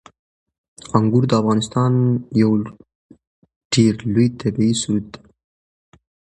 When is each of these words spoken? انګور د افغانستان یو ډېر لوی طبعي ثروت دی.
انګور 0.97 1.23
د 1.27 1.31
افغانستان 1.41 1.93
یو 2.41 2.51
ډېر 3.73 3.93
لوی 4.13 4.27
طبعي 4.41 4.71
ثروت 4.81 5.05
دی. 5.13 5.19